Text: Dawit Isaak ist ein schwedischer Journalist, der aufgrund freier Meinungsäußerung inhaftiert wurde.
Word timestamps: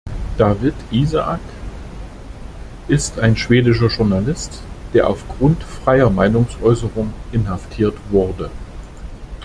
Dawit 0.39 0.73
Isaak 0.91 1.39
ist 2.87 3.19
ein 3.19 3.37
schwedischer 3.37 3.85
Journalist, 3.85 4.63
der 4.95 5.07
aufgrund 5.07 5.61
freier 5.63 6.09
Meinungsäußerung 6.09 7.13
inhaftiert 7.31 7.95
wurde. 8.09 8.49